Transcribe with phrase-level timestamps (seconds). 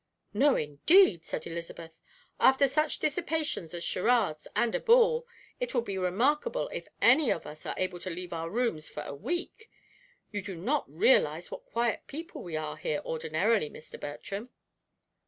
[0.33, 1.99] "No, indeed," said Elizabeth,
[2.39, 5.27] "after such dissipations as charades and a ball,
[5.59, 9.03] it will be remarkable if any of us are able to leave our rooms for
[9.03, 9.69] a week.
[10.31, 13.99] You do not realize what quiet people we are here ordinarily, Mr.
[13.99, 14.49] Bertram."